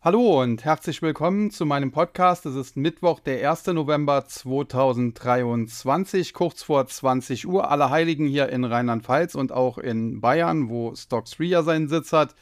[0.00, 2.46] Hallo und herzlich willkommen zu meinem Podcast.
[2.46, 3.66] Es ist Mittwoch, der 1.
[3.66, 7.68] November 2023, kurz vor 20 Uhr.
[7.68, 12.12] Alle Heiligen hier in Rheinland-Pfalz und auch in Bayern, wo Stocks 3 ja seinen Sitz
[12.12, 12.36] hat.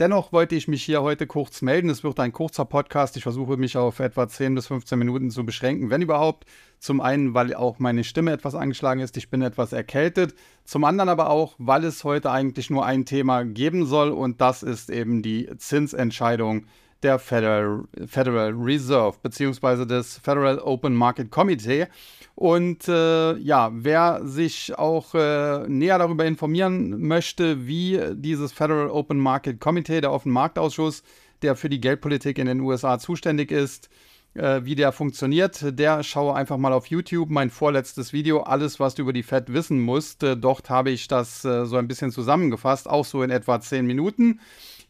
[0.00, 1.88] Dennoch wollte ich mich hier heute kurz melden.
[1.88, 3.16] Es wird ein kurzer Podcast.
[3.16, 6.46] Ich versuche mich auf etwa 10 bis 15 Minuten zu beschränken, wenn überhaupt.
[6.80, 9.16] Zum einen, weil auch meine Stimme etwas angeschlagen ist.
[9.16, 10.34] Ich bin etwas erkältet.
[10.64, 14.64] Zum anderen aber auch, weil es heute eigentlich nur ein Thema geben soll und das
[14.64, 16.66] ist eben die Zinsentscheidung
[17.02, 21.86] der Federal, Federal Reserve beziehungsweise des Federal Open Market Committee.
[22.34, 29.18] Und äh, ja, wer sich auch äh, näher darüber informieren möchte, wie dieses Federal Open
[29.18, 31.02] Market Committee, der Offen Marktausschuss,
[31.42, 33.88] der für die Geldpolitik in den USA zuständig ist,
[34.34, 38.94] äh, wie der funktioniert, der schaue einfach mal auf YouTube mein vorletztes Video, alles, was
[38.94, 40.22] du über die Fed wissen musst.
[40.22, 43.86] Äh, dort habe ich das äh, so ein bisschen zusammengefasst, auch so in etwa 10
[43.86, 44.40] Minuten.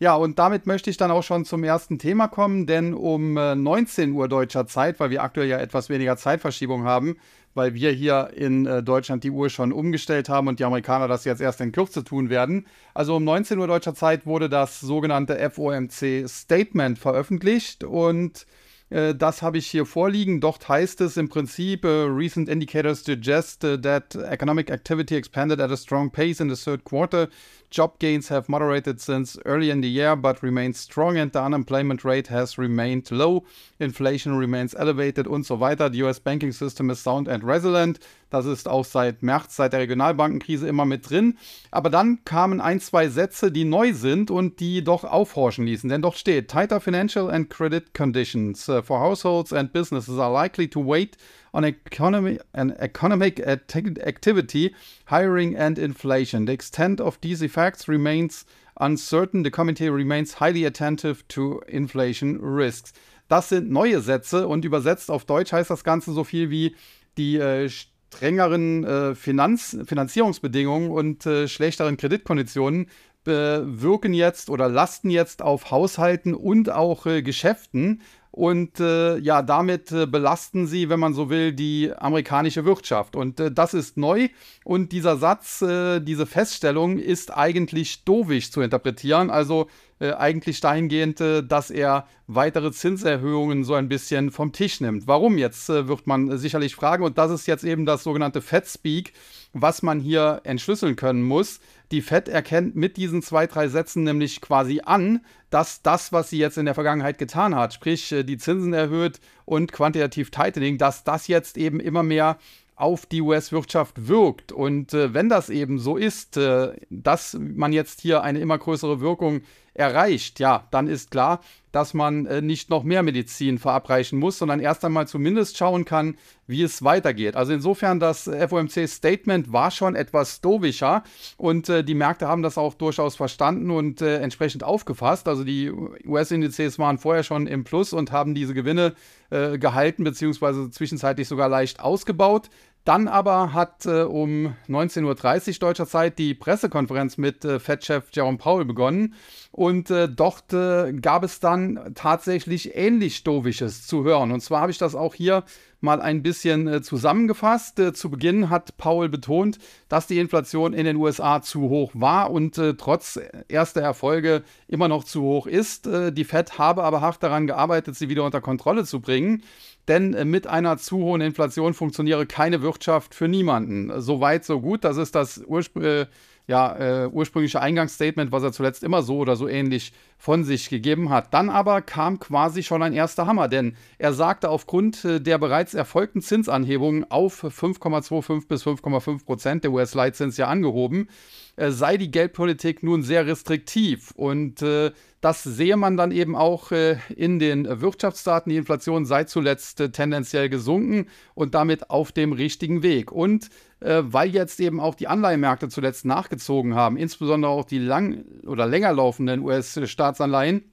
[0.00, 4.12] Ja, und damit möchte ich dann auch schon zum ersten Thema kommen, denn um 19
[4.12, 7.16] Uhr deutscher Zeit, weil wir aktuell ja etwas weniger Zeitverschiebung haben,
[7.54, 11.40] weil wir hier in Deutschland die Uhr schon umgestellt haben und die Amerikaner das jetzt
[11.40, 12.66] erst in Kürze tun werden.
[12.94, 18.46] Also um 19 Uhr deutscher Zeit wurde das sogenannte FOMC Statement veröffentlicht und
[18.90, 20.40] äh, das habe ich hier vorliegen.
[20.40, 26.10] Dort heißt es im Prinzip, recent indicators suggest that economic activity expanded at a strong
[26.10, 27.28] pace in the third quarter.
[27.70, 32.02] Job gains have moderated since early in the year but remain strong and the unemployment
[32.02, 33.44] rate has remained low.
[33.78, 35.90] Inflation remains elevated und so weiter.
[35.90, 38.00] The US banking system is sound and resilient.
[38.30, 41.36] Das ist auch seit März, seit der Regionalbankenkrise immer mit drin.
[41.70, 45.88] Aber dann kamen ein, zwei Sätze, die neu sind und die doch aufhorchen ließen.
[45.88, 50.68] Denn dort steht, tighter financial and credit conditions uh, for households and businesses are likely
[50.68, 51.16] to wait
[51.52, 54.74] on economy and economic activity,
[55.06, 56.46] hiring and inflation.
[56.46, 58.44] The extent of these effects remains
[58.80, 59.42] uncertain.
[59.42, 62.92] The committee remains highly attentive to inflation risks.
[63.28, 66.74] Das sind neue Sätze und übersetzt auf Deutsch heißt das Ganze so viel wie
[67.18, 72.86] die äh, strengeren äh, Finanz Finanzierungsbedingungen und äh, schlechteren Kreditkonditionen
[73.28, 78.00] wirken jetzt oder lasten jetzt auf Haushalten und auch äh, Geschäften
[78.30, 83.16] und äh, ja, damit äh, belasten sie, wenn man so will, die amerikanische Wirtschaft.
[83.16, 84.28] Und äh, das ist neu.
[84.64, 89.30] Und dieser Satz, äh, diese Feststellung ist eigentlich dovisch zu interpretieren.
[89.30, 89.68] Also
[90.00, 95.06] äh, eigentlich dahingehend, äh, dass er weitere Zinserhöhungen so ein bisschen vom Tisch nimmt.
[95.06, 97.04] Warum jetzt, wird man sicherlich fragen.
[97.04, 99.12] Und das ist jetzt eben das sogenannte Fed-Speak,
[99.52, 101.60] was man hier entschlüsseln können muss.
[101.90, 106.38] Die Fed erkennt mit diesen zwei, drei Sätzen nämlich quasi an, dass das, was sie
[106.38, 111.04] jetzt in der Vergangenheit getan hat, sprich äh, die Zinsen erhöht und quantitativ Tightening, dass
[111.04, 112.38] das jetzt eben immer mehr
[112.76, 114.52] auf die US-Wirtschaft wirkt.
[114.52, 119.00] Und äh, wenn das eben so ist, äh, dass man jetzt hier eine immer größere
[119.00, 119.40] Wirkung
[119.78, 121.40] erreicht, ja, dann ist klar,
[121.72, 126.16] dass man äh, nicht noch mehr Medizin verabreichen muss, sondern erst einmal zumindest schauen kann,
[126.46, 127.36] wie es weitergeht.
[127.36, 131.02] Also insofern, das FOMC-Statement war schon etwas dovischer
[131.36, 135.28] und äh, die Märkte haben das auch durchaus verstanden und äh, entsprechend aufgefasst.
[135.28, 138.94] Also die US-Indizes waren vorher schon im Plus und haben diese Gewinne
[139.30, 142.48] äh, gehalten, beziehungsweise zwischenzeitlich sogar leicht ausgebaut.
[142.84, 148.38] Dann aber hat äh, um 19.30 Uhr deutscher Zeit die Pressekonferenz mit äh, Fed-Chef Jerome
[148.38, 149.14] Powell begonnen.
[149.50, 154.32] Und äh, dort äh, gab es dann tatsächlich ähnlich Dovisches zu hören.
[154.32, 155.44] Und zwar habe ich das auch hier
[155.80, 157.78] mal ein bisschen äh, zusammengefasst.
[157.78, 159.58] Äh, zu Beginn hat Paul betont,
[159.88, 163.18] dass die Inflation in den USA zu hoch war und äh, trotz
[163.48, 165.88] erster Erfolge immer noch zu hoch ist.
[165.88, 169.42] Die Fed habe aber hart daran gearbeitet, sie wieder unter Kontrolle zu bringen.
[169.86, 174.00] Denn mit einer zu hohen Inflation funktioniere keine Wirtschaft für niemanden.
[174.00, 174.84] So weit, so gut.
[174.84, 176.08] Das ist das Urspr
[176.48, 181.10] ja, äh, ursprüngliche Eingangsstatement, was er zuletzt immer so oder so ähnlich von sich gegeben
[181.10, 181.32] hat.
[181.34, 185.74] Dann aber kam quasi schon ein erster Hammer, denn er sagte, aufgrund äh, der bereits
[185.74, 191.08] erfolgten Zinsanhebungen auf 5,25 bis 5,5 Prozent der US-Leitzins ja angehoben,
[191.56, 194.12] äh, sei die Geldpolitik nun sehr restriktiv.
[194.16, 198.50] Und äh, das sehe man dann eben auch äh, in den Wirtschaftsdaten.
[198.50, 203.12] Die Inflation sei zuletzt äh, tendenziell gesunken und damit auf dem richtigen Weg.
[203.12, 208.24] Und äh, weil jetzt eben auch die Anleihenmärkte zuletzt nachgezogen haben, insbesondere auch die lang
[208.46, 210.72] oder länger laufenden US-Staatsanleihen,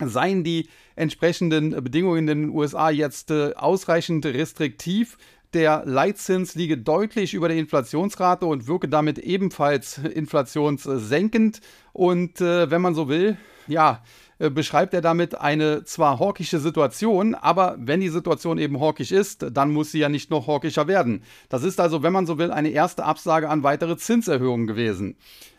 [0.00, 5.16] seien die entsprechenden Bedingungen in den USA jetzt äh, ausreichend restriktiv.
[5.54, 11.60] Der Leitzins liege deutlich über der Inflationsrate und wirke damit ebenfalls inflationssenkend.
[11.92, 14.02] Und äh, wenn man so will, ja,
[14.38, 19.72] beschreibt er damit eine zwar hawkische Situation, aber wenn die Situation eben hawkisch ist, dann
[19.72, 21.22] muss sie ja nicht noch hawkischer werden.
[21.48, 25.16] Das ist also, wenn man so will, eine erste Absage an weitere Zinserhöhungen gewesen.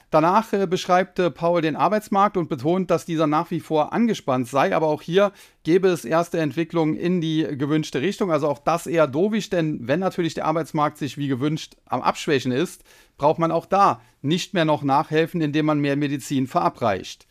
[0.09, 4.47] Danach äh, beschreibt äh, Paul den Arbeitsmarkt und betont, dass dieser nach wie vor angespannt
[4.47, 5.33] sei, aber auch hier
[5.63, 8.31] gäbe es erste Entwicklungen in die gewünschte Richtung.
[8.31, 12.53] Also auch das eher dovisch, denn wenn natürlich der Arbeitsmarkt sich wie gewünscht am Abschwächen
[12.53, 12.85] ist,
[13.17, 17.27] braucht man auch da nicht mehr noch nachhelfen, indem man mehr Medizin verabreicht.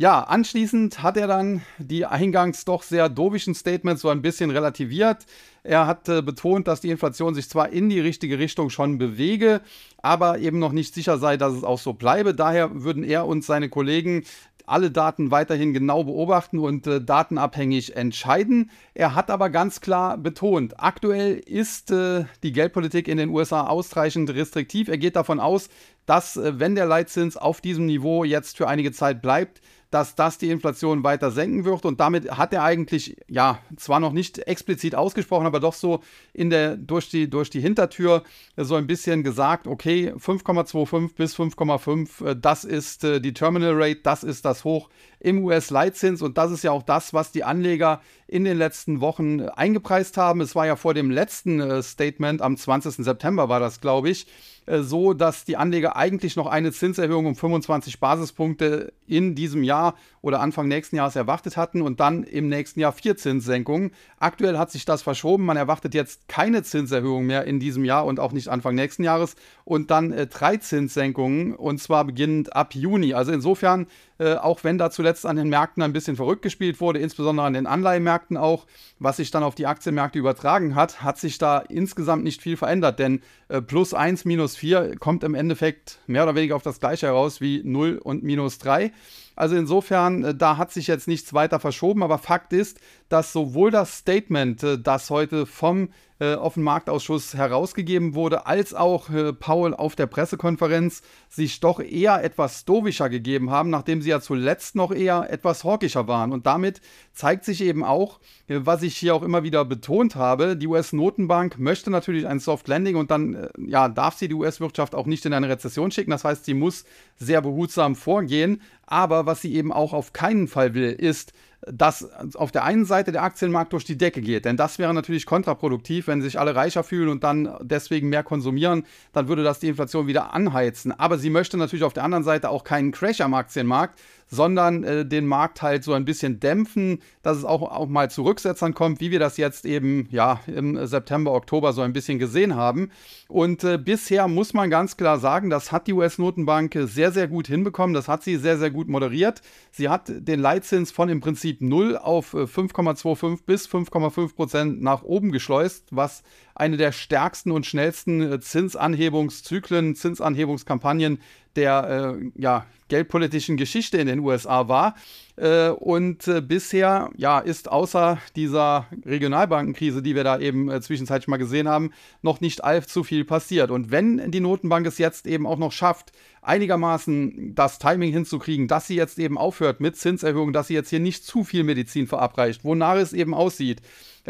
[0.00, 5.26] Ja, anschließend hat er dann die eingangs doch sehr dovischen Statements so ein bisschen relativiert.
[5.64, 9.60] Er hat äh, betont, dass die Inflation sich zwar in die richtige Richtung schon bewege,
[10.00, 12.32] aber eben noch nicht sicher sei, dass es auch so bleibe.
[12.32, 14.22] Daher würden er und seine Kollegen
[14.66, 18.70] alle Daten weiterhin genau beobachten und äh, datenabhängig entscheiden.
[18.94, 24.30] Er hat aber ganz klar betont, aktuell ist äh, die Geldpolitik in den USA ausreichend
[24.30, 24.86] restriktiv.
[24.86, 25.68] Er geht davon aus,
[26.06, 30.38] dass, äh, wenn der Leitzins auf diesem Niveau jetzt für einige Zeit bleibt, dass das
[30.38, 31.84] die Inflation weiter senken wird.
[31.84, 36.00] Und damit hat er eigentlich, ja, zwar noch nicht explizit ausgesprochen, aber doch so
[36.32, 38.22] in der, durch, die, durch die Hintertür
[38.56, 44.00] so ein bisschen gesagt, okay, 5,25 bis 5,5, äh, das ist äh, die Terminal Rate,
[44.02, 44.88] das ist das Hoch
[45.20, 46.22] im US-Leitzins.
[46.22, 50.40] Und das ist ja auch das, was die Anleger in den letzten Wochen eingepreist haben.
[50.40, 53.04] Es war ja vor dem letzten äh, Statement am 20.
[53.04, 54.26] September, war das, glaube ich
[54.68, 59.94] äh, so, dass die Anleger eigentlich noch eine Zinserhöhung um 25 Basispunkte in diesem Jahr
[60.20, 63.92] oder Anfang nächsten Jahres erwartet hatten und dann im nächsten Jahr vier Zinssenkungen.
[64.18, 65.44] Aktuell hat sich das verschoben.
[65.46, 69.36] Man erwartet jetzt keine Zinserhöhung mehr in diesem Jahr und auch nicht Anfang nächsten Jahres
[69.64, 73.14] und dann äh, drei Zinssenkungen und zwar beginnend ab Juni.
[73.14, 73.86] Also insofern,
[74.18, 77.52] äh, auch wenn da zuletzt an den Märkten ein bisschen verrückt gespielt wurde, insbesondere an
[77.52, 78.66] den Anleihenmärkten auch,
[78.98, 82.98] was sich dann auf die Aktienmärkte übertragen hat, hat sich da insgesamt nicht viel verändert,
[82.98, 87.06] denn äh, plus 1, minus 4 kommt im Endeffekt mehr oder weniger auf das gleiche
[87.06, 88.92] heraus wie 0 und minus 3.
[89.38, 93.70] Also insofern, äh, da hat sich jetzt nichts weiter verschoben, aber Fakt ist, dass sowohl
[93.70, 95.90] das Statement, äh, das heute vom
[96.20, 99.08] äh, Offenmarktausschuss herausgegeben wurde, als auch
[99.38, 104.74] Paul auf der Pressekonferenz sich doch eher etwas stoischer gegeben haben, nachdem sie ja zuletzt
[104.74, 106.32] noch eher etwas hawkischer waren.
[106.32, 106.80] Und damit
[107.12, 108.18] zeigt sich eben auch,
[108.48, 112.96] was ich hier auch immer wieder betont habe, die US-Notenbank möchte natürlich ein Soft Landing
[112.96, 116.10] und dann ja, darf sie die US-Wirtschaft auch nicht in eine Rezession schicken.
[116.10, 116.84] Das heißt, sie muss
[117.16, 118.60] sehr behutsam vorgehen.
[118.90, 121.34] Aber was sie eben auch auf keinen Fall will, ist,
[121.66, 124.46] dass auf der einen Seite der Aktienmarkt durch die Decke geht.
[124.46, 128.84] Denn das wäre natürlich kontraproduktiv, wenn sich alle reicher fühlen und dann deswegen mehr konsumieren,
[129.12, 130.92] dann würde das die Inflation wieder anheizen.
[130.92, 135.06] Aber sie möchte natürlich auf der anderen Seite auch keinen Crash am Aktienmarkt, sondern äh,
[135.06, 139.00] den Markt halt so ein bisschen dämpfen, dass es auch, auch mal zu Rücksetzern kommt,
[139.00, 142.90] wie wir das jetzt eben ja im September, Oktober so ein bisschen gesehen haben.
[143.28, 147.46] Und äh, bisher muss man ganz klar sagen, das hat die US-Notenbank sehr, sehr gut
[147.46, 147.94] hinbekommen.
[147.94, 149.42] Das hat sie sehr, sehr gut moderiert.
[149.70, 155.02] Sie hat den Leitzins von im Prinzip 0 auf 5,25 äh, bis 5,5 Prozent nach
[155.02, 156.22] oben geschleust, was
[156.58, 161.20] eine der stärksten und schnellsten äh, Zinsanhebungszyklen, Zinsanhebungskampagnen
[161.56, 164.94] der äh, ja, geldpolitischen Geschichte in den USA war.
[165.36, 171.28] Äh, und äh, bisher ja, ist außer dieser Regionalbankenkrise, die wir da eben äh, zwischenzeitlich
[171.28, 173.70] mal gesehen haben, noch nicht allzu viel passiert.
[173.70, 176.12] Und wenn die Notenbank es jetzt eben auch noch schafft,
[176.42, 181.00] einigermaßen das Timing hinzukriegen, dass sie jetzt eben aufhört mit Zinserhöhungen, dass sie jetzt hier
[181.00, 183.80] nicht zu viel Medizin verabreicht, wonach es eben aussieht,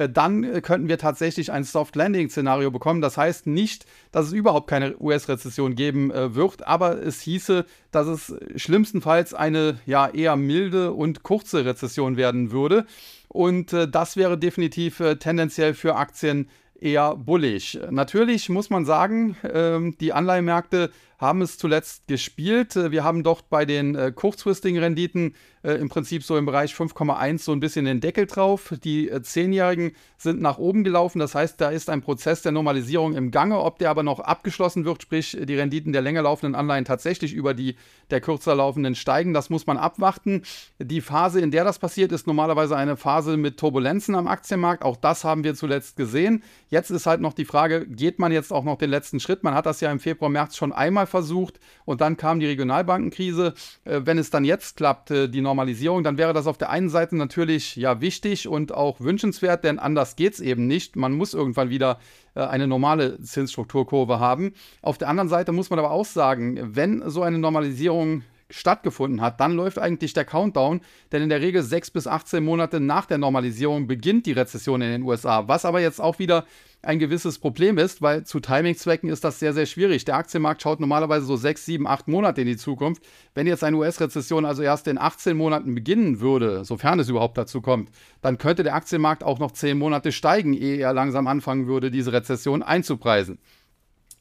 [0.07, 3.01] dann äh, könnten wir tatsächlich ein Soft Landing-Szenario bekommen.
[3.01, 8.07] Das heißt nicht, dass es überhaupt keine US-Rezession geben äh, wird, aber es hieße, dass
[8.07, 12.85] es schlimmstenfalls eine ja eher milde und kurze Rezession werden würde.
[13.29, 16.49] Und äh, das wäre definitiv äh, tendenziell für Aktien
[16.81, 17.81] eher bullig.
[17.91, 22.77] Natürlich muss man sagen, äh, die Anleihmärkte haben es zuletzt gespielt.
[22.77, 26.73] Äh, wir haben dort bei den äh, kurzfristigen Renditen äh, im Prinzip so im Bereich
[26.73, 28.75] 5,1 so ein bisschen den Deckel drauf.
[28.85, 31.19] Die äh, Zehnjährigen sind nach oben gelaufen.
[31.19, 33.59] Das heißt, da ist ein Prozess der Normalisierung im Gange.
[33.59, 37.55] Ob der aber noch abgeschlossen wird, sprich die Renditen der länger laufenden Anleihen tatsächlich über
[37.55, 37.77] die
[38.11, 40.43] der kürzer laufenden steigen, das muss man abwarten.
[40.79, 44.83] Die Phase, in der das passiert, ist normalerweise eine Phase mit Turbulenzen am Aktienmarkt.
[44.83, 46.43] Auch das haben wir zuletzt gesehen.
[46.69, 49.43] Jetzt ist halt noch die Frage, geht man jetzt auch noch den letzten Schritt?
[49.43, 53.55] Man hat das ja im Februar, März schon einmal versucht und dann kam die Regionalbankenkrise.
[53.85, 56.89] Äh, wenn es dann jetzt klappt, äh, die Normalisierung, dann wäre das auf der einen
[56.89, 60.97] Seite natürlich ja wichtig und auch wünschenswert, denn anders geht es eben nicht.
[60.97, 61.99] Man muss irgendwann wieder
[62.35, 64.53] äh, eine normale Zinsstrukturkurve haben.
[64.83, 69.41] Auf der anderen Seite muss man aber auch sagen, wenn so eine Normalisierung stattgefunden hat,
[69.41, 70.81] dann läuft eigentlich der Countdown,
[71.13, 74.91] denn in der Regel 6 bis 18 Monate nach der Normalisierung beginnt die Rezession in
[74.91, 76.45] den USA, was aber jetzt auch wieder
[76.83, 80.05] ein gewisses Problem ist, weil zu Timingzwecken ist das sehr, sehr schwierig.
[80.05, 83.03] Der Aktienmarkt schaut normalerweise so 6, 7, 8 Monate in die Zukunft.
[83.35, 87.61] Wenn jetzt eine US-Rezession also erst in 18 Monaten beginnen würde, sofern es überhaupt dazu
[87.61, 87.91] kommt,
[88.23, 92.13] dann könnte der Aktienmarkt auch noch 10 Monate steigen, ehe er langsam anfangen würde, diese
[92.13, 93.39] Rezession einzupreisen.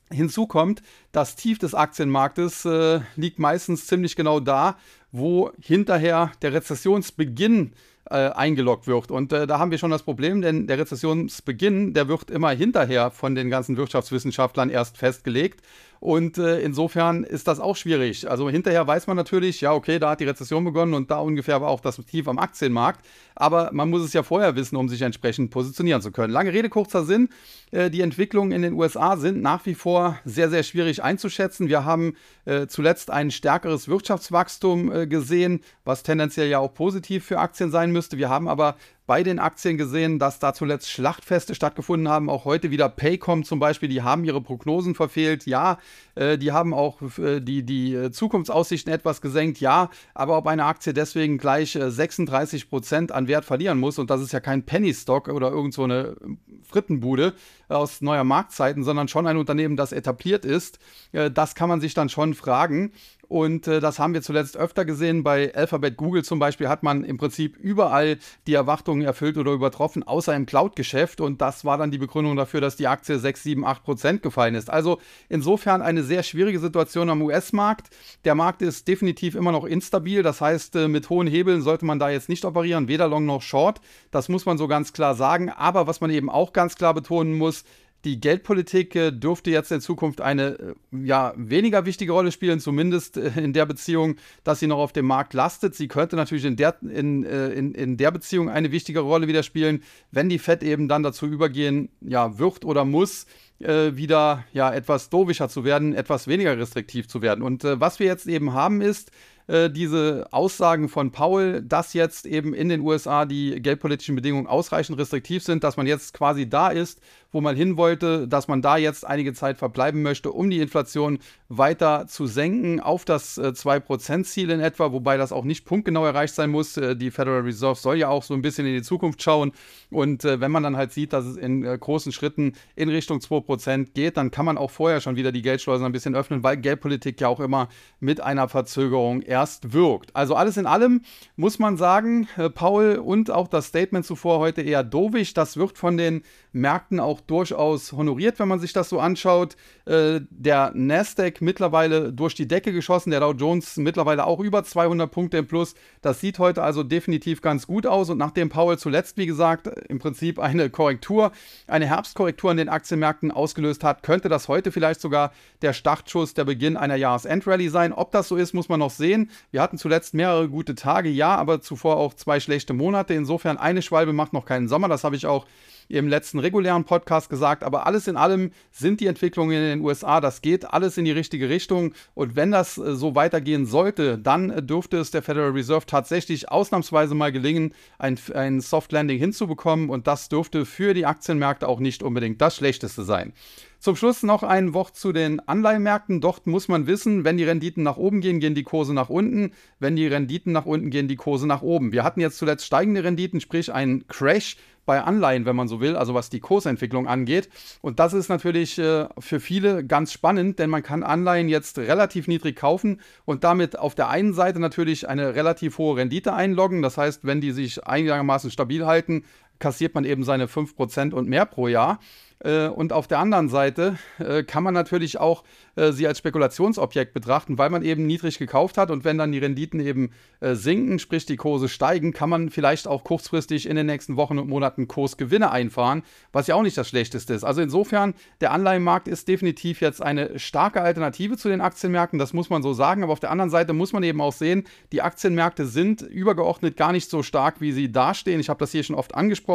[0.09, 4.77] Hinzu kommt, das Tief des Aktienmarktes äh, liegt meistens ziemlich genau da,
[5.11, 7.75] wo hinterher der Rezessionsbeginn äh,
[8.11, 9.11] eingeloggt wird.
[9.11, 13.11] Und äh, da haben wir schon das Problem, denn der Rezessionsbeginn, der wird immer hinterher
[13.11, 15.61] von den ganzen Wirtschaftswissenschaftlern erst festgelegt.
[15.99, 18.29] Und äh, insofern ist das auch schwierig.
[18.29, 21.61] Also hinterher weiß man natürlich, ja, okay, da hat die Rezession begonnen und da ungefähr
[21.61, 23.05] war auch das Tief am Aktienmarkt.
[23.35, 26.33] Aber man muss es ja vorher wissen, um sich entsprechend positionieren zu können.
[26.33, 27.29] Lange Rede, kurzer Sinn.
[27.71, 31.67] Äh, die Entwicklungen in den USA sind nach wie vor sehr, sehr schwierig einzuschätzen.
[31.67, 37.39] Wir haben äh, zuletzt ein stärkeres Wirtschaftswachstum äh, gesehen, was tendenziell ja auch positiv für
[37.39, 38.17] Aktien sein müsste.
[38.17, 38.75] Wir haben aber
[39.07, 42.29] bei den Aktien gesehen, dass da zuletzt Schlachtfeste stattgefunden haben.
[42.29, 45.45] Auch heute wieder Paycom zum Beispiel, die haben ihre Prognosen verfehlt.
[45.45, 45.79] Ja,
[46.15, 49.61] äh, die haben auch äh, die, die äh, Zukunftsaussichten etwas gesenkt.
[49.61, 54.09] Ja, aber ob eine Aktie deswegen gleich 36 äh, Prozent an Wert verlieren muss, und
[54.09, 56.17] das ist ja kein Penny Stock oder irgend so eine
[56.63, 57.33] Frittenbude
[57.69, 60.79] aus neuer Marktzeiten, sondern schon ein Unternehmen, das etabliert ist,
[61.13, 62.91] äh, das kann man sich dann schon fragen.
[63.27, 65.23] Und äh, das haben wir zuletzt öfter gesehen.
[65.23, 68.17] Bei Alphabet Google zum Beispiel hat man im Prinzip überall
[68.47, 71.19] die Erwartungen erfüllt oder übertroffen, außer im Cloud-Geschäft.
[71.19, 74.55] Und das war dann die Begründung dafür, dass die Aktie 6, 7, 8 Prozent gefallen
[74.55, 74.69] ist.
[74.69, 77.89] Also insofern eine sehr schwierige Situation am US-Markt.
[78.23, 80.23] Der Markt ist definitiv immer noch instabil.
[80.23, 83.41] Das heißt, äh, mit hohen Hebeln sollte man da jetzt nicht operieren, weder Long noch
[83.41, 83.81] Short.
[84.09, 85.49] Das muss man so ganz klar sagen.
[85.49, 87.65] Aber was man eben auch ganz klar betonen muss,
[88.05, 90.73] die Geldpolitik äh, dürfte jetzt in Zukunft eine äh,
[91.03, 95.05] ja, weniger wichtige Rolle spielen, zumindest äh, in der Beziehung, dass sie noch auf dem
[95.05, 95.75] Markt lastet.
[95.75, 99.83] Sie könnte natürlich in der, in, in, in der Beziehung eine wichtigere Rolle wieder spielen,
[100.11, 103.25] wenn die Fed eben dann dazu übergehen, ja, wird oder muss,
[103.59, 107.43] äh, wieder ja, etwas dovischer zu werden, etwas weniger restriktiv zu werden.
[107.43, 109.11] Und äh, was wir jetzt eben haben ist,
[109.49, 115.41] diese Aussagen von Paul, dass jetzt eben in den USA die geldpolitischen Bedingungen ausreichend restriktiv
[115.41, 116.99] sind, dass man jetzt quasi da ist,
[117.37, 121.19] wo man hin wollte, dass man da jetzt einige Zeit verbleiben möchte, um die Inflation
[121.49, 126.33] weiter zu senken auf das äh, 2%-Ziel in etwa, wobei das auch nicht punktgenau erreicht
[126.33, 126.77] sein muss.
[126.77, 129.51] Äh, die Federal Reserve soll ja auch so ein bisschen in die Zukunft schauen.
[129.91, 133.19] Und äh, wenn man dann halt sieht, dass es in äh, großen Schritten in Richtung
[133.19, 136.57] 2% geht, dann kann man auch vorher schon wieder die Geldschleusen ein bisschen öffnen, weil
[136.57, 140.15] Geldpolitik ja auch immer mit einer Verzögerung erst wirkt.
[140.15, 141.01] Also alles in allem
[141.35, 145.35] muss man sagen, äh, Paul und auch das Statement zuvor heute eher dovisch.
[145.35, 149.55] Das wird von den Märkten auch durchaus honoriert, wenn man sich das so anschaut.
[149.85, 155.11] Äh, der Nasdaq mittlerweile durch die Decke geschossen, der Dow Jones mittlerweile auch über 200
[155.11, 155.75] Punkte im Plus.
[156.01, 158.09] Das sieht heute also definitiv ganz gut aus.
[158.09, 161.31] Und nachdem Paul zuletzt, wie gesagt, im Prinzip eine Korrektur,
[161.67, 165.31] eine Herbstkorrektur an den Aktienmärkten ausgelöst hat, könnte das heute vielleicht sogar
[165.61, 167.93] der Startschuss, der Beginn einer Jahresendrallye sein.
[167.93, 169.29] Ob das so ist, muss man noch sehen.
[169.51, 173.13] Wir hatten zuletzt mehrere gute Tage, ja, aber zuvor auch zwei schlechte Monate.
[173.13, 174.87] Insofern eine Schwalbe macht noch keinen Sommer.
[174.87, 175.45] Das habe ich auch
[175.89, 177.63] im letzten regulären Podcast gesagt.
[177.63, 181.11] Aber alles in allem sind die Entwicklungen in den USA, das geht alles in die
[181.11, 181.93] richtige Richtung.
[182.13, 186.49] Und wenn das äh, so weitergehen sollte, dann äh, dürfte es der Federal Reserve tatsächlich
[186.49, 189.89] ausnahmsweise mal gelingen, ein, ein Soft Landing hinzubekommen.
[189.89, 193.33] Und das dürfte für die Aktienmärkte auch nicht unbedingt das Schlechteste sein.
[193.79, 196.19] Zum Schluss noch ein Wort zu den Anleihenmärkten.
[196.19, 199.51] Dort muss man wissen, wenn die Renditen nach oben gehen, gehen die Kurse nach unten.
[199.79, 201.91] Wenn die Renditen nach unten gehen, die Kurse nach oben.
[201.91, 205.95] Wir hatten jetzt zuletzt steigende Renditen, sprich einen Crash bei Anleihen, wenn man so will,
[205.95, 207.49] also was die Kursentwicklung angeht.
[207.81, 212.27] Und das ist natürlich äh, für viele ganz spannend, denn man kann Anleihen jetzt relativ
[212.27, 216.81] niedrig kaufen und damit auf der einen Seite natürlich eine relativ hohe Rendite einloggen.
[216.81, 219.25] Das heißt, wenn die sich einigermaßen stabil halten,
[219.59, 221.99] kassiert man eben seine 5% und mehr pro Jahr.
[222.43, 225.43] Äh, und auf der anderen Seite äh, kann man natürlich auch
[225.75, 229.39] äh, sie als Spekulationsobjekt betrachten, weil man eben niedrig gekauft hat und wenn dann die
[229.39, 234.17] Renditen eben sinken, sprich die Kurse steigen, kann man vielleicht auch kurzfristig in den nächsten
[234.17, 237.43] Wochen und Monaten Kursgewinne einfahren, was ja auch nicht das Schlechteste ist.
[237.43, 242.51] Also insofern, der Anleihenmarkt ist definitiv jetzt eine starke Alternative zu den Aktienmärkten, das muss
[242.51, 245.65] man so sagen, aber auf der anderen Seite muss man eben auch sehen, die Aktienmärkte
[245.65, 248.39] sind übergeordnet gar nicht so stark, wie sie dastehen.
[248.39, 249.46] Ich habe das hier schon oft angesprochen.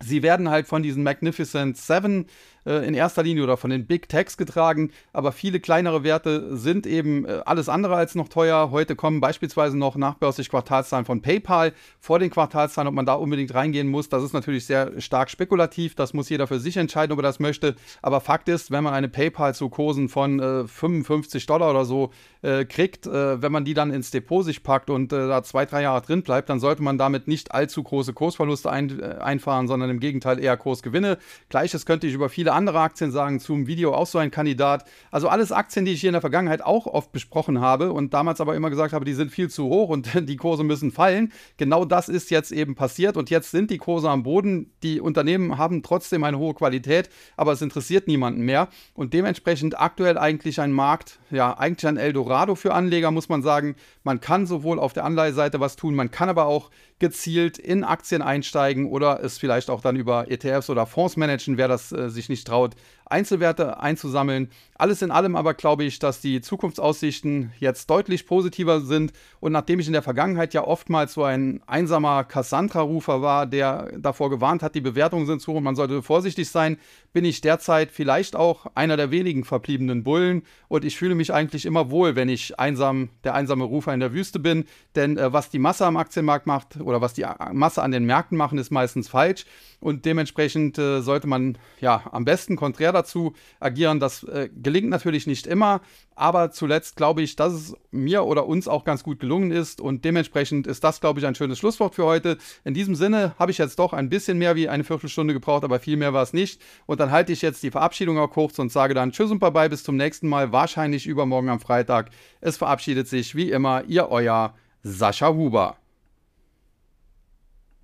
[0.00, 2.26] Sie werden halt von diesen Magnificent Seven
[2.68, 6.86] äh, in erster Linie oder von den Big Techs getragen, aber viele kleinere Werte sind
[6.86, 8.70] eben äh, alles andere als noch teuer.
[8.70, 13.54] Heute kommen beispielsweise noch nachbörslich Quartalszahlen von PayPal vor den Quartalszahlen, ob man da unbedingt
[13.54, 14.08] reingehen muss.
[14.08, 17.40] Das ist natürlich sehr stark spekulativ, das muss jeder für sich entscheiden, ob er das
[17.40, 17.74] möchte.
[18.02, 22.10] Aber Fakt ist, wenn man eine PayPal zu Kursen von äh, 55 Dollar oder so
[22.42, 25.64] äh, kriegt, äh, wenn man die dann ins Depot sich packt und äh, da zwei,
[25.64, 29.90] drei Jahre drin bleibt, dann sollte man damit nicht allzu große Kursverluste ein, einfahren, sondern
[29.90, 31.18] im Gegenteil eher Kursgewinne.
[31.48, 34.84] Gleiches könnte ich über viele andere Aktien sagen, zum Video auch so ein Kandidat.
[35.12, 38.40] Also alles Aktien, die ich hier in der Vergangenheit auch oft besprochen habe und damals
[38.40, 41.32] aber immer gesagt habe, die sind viel zu hoch und die Kurse müssen fallen.
[41.56, 44.72] Genau das ist jetzt eben passiert und jetzt sind die Kurse am Boden.
[44.82, 50.18] Die Unternehmen haben trotzdem eine hohe Qualität, aber es interessiert niemanden mehr und dementsprechend aktuell
[50.18, 53.76] eigentlich ein Markt, ja, eigentlich ein Eldorado für Anleger, muss man sagen.
[54.02, 58.22] Man kann sowohl auf der Anleiheseite was tun, man kann aber auch gezielt in Aktien
[58.22, 62.28] einsteigen oder es vielleicht auch dann über ETFs oder Fonds managen, wer das äh, sich
[62.28, 62.74] nicht traut,
[63.10, 64.50] Einzelwerte einzusammeln.
[64.74, 69.12] Alles in allem aber glaube ich, dass die Zukunftsaussichten jetzt deutlich positiver sind.
[69.40, 74.30] Und nachdem ich in der Vergangenheit ja oftmals so ein einsamer Cassandra-Rufer war, der davor
[74.30, 76.78] gewarnt hat, die Bewertungen sind zu hoch und man sollte vorsichtig sein,
[77.12, 80.42] bin ich derzeit vielleicht auch einer der wenigen verbliebenen Bullen.
[80.68, 84.12] Und ich fühle mich eigentlich immer wohl, wenn ich einsam, der einsame Rufer in der
[84.12, 84.64] Wüste bin.
[84.94, 88.38] Denn äh, was die Masse am Aktienmarkt macht oder was die Masse an den Märkten
[88.38, 89.44] machen, ist meistens falsch.
[89.80, 94.00] Und dementsprechend äh, sollte man ja am besten konträr dazu agieren.
[94.00, 95.80] Das äh, gelingt natürlich nicht immer,
[96.14, 100.04] aber zuletzt glaube ich, dass es mir oder uns auch ganz gut gelungen ist und
[100.04, 102.38] dementsprechend ist das, glaube ich, ein schönes Schlusswort für heute.
[102.64, 105.80] In diesem Sinne habe ich jetzt doch ein bisschen mehr wie eine Viertelstunde gebraucht, aber
[105.80, 106.60] viel mehr war es nicht.
[106.86, 109.68] Und dann halte ich jetzt die Verabschiedung auch kurz und sage dann Tschüss und Bye-bye,
[109.68, 112.10] bis zum nächsten Mal, wahrscheinlich übermorgen am Freitag.
[112.40, 115.76] Es verabschiedet sich wie immer Ihr euer Sascha Huber.